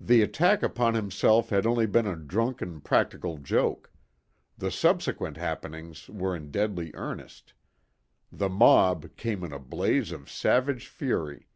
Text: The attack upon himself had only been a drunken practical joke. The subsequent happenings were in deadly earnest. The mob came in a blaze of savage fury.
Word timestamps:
The 0.00 0.22
attack 0.22 0.62
upon 0.62 0.94
himself 0.94 1.50
had 1.50 1.66
only 1.66 1.84
been 1.84 2.06
a 2.06 2.16
drunken 2.16 2.80
practical 2.80 3.36
joke. 3.36 3.92
The 4.56 4.70
subsequent 4.70 5.36
happenings 5.36 6.08
were 6.08 6.34
in 6.34 6.50
deadly 6.50 6.92
earnest. 6.94 7.52
The 8.32 8.48
mob 8.48 9.14
came 9.18 9.44
in 9.44 9.52
a 9.52 9.58
blaze 9.58 10.12
of 10.12 10.30
savage 10.30 10.86
fury. 10.88 11.50